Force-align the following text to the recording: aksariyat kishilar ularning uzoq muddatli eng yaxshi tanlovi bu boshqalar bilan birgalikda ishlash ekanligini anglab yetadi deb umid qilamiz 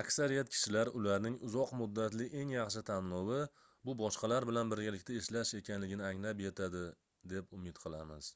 aksariyat 0.00 0.50
kishilar 0.56 0.90
ularning 1.00 1.38
uzoq 1.50 1.72
muddatli 1.82 2.26
eng 2.40 2.52
yaxshi 2.54 2.82
tanlovi 2.90 3.40
bu 3.90 3.96
boshqalar 4.02 4.48
bilan 4.52 4.74
birgalikda 4.74 5.18
ishlash 5.22 5.54
ekanligini 5.62 6.06
anglab 6.12 6.46
yetadi 6.48 6.86
deb 7.34 7.58
umid 7.62 7.82
qilamiz 7.88 8.32